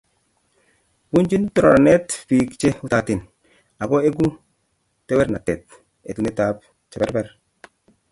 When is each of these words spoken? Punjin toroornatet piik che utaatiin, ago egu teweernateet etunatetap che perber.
Punjin 1.11 1.43
toroornatet 1.55 2.15
piik 2.27 2.49
che 2.61 2.69
utaatiin, 2.87 3.21
ago 3.83 3.99
egu 4.11 4.27
teweernateet 5.09 5.65
etunatetap 6.11 6.57
che 6.89 6.97
perber. 7.05 7.27